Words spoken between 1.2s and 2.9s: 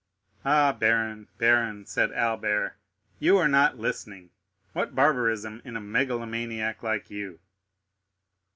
baron," said Albert,